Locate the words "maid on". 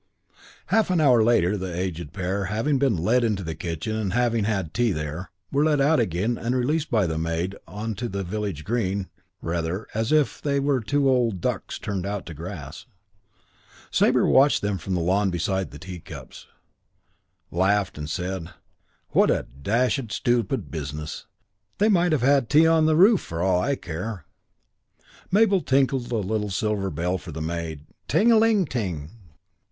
7.19-7.93